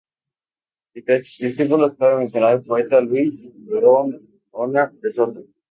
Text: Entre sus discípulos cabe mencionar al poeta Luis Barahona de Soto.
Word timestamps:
Entre 0.95 1.21
sus 1.21 1.37
discípulos 1.37 1.93
cabe 1.93 2.15
mencionar 2.17 2.49
al 2.53 2.63
poeta 2.63 3.01
Luis 3.01 3.39
Barahona 3.67 4.89
de 4.99 5.11
Soto. 5.11 5.43